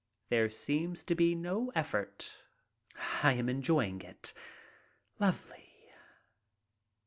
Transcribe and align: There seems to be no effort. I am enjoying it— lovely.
There 0.29 0.49
seems 0.49 1.03
to 1.03 1.13
be 1.13 1.35
no 1.35 1.71
effort. 1.75 2.35
I 3.21 3.33
am 3.33 3.47
enjoying 3.47 4.01
it— 4.01 4.33
lovely. 5.19 5.93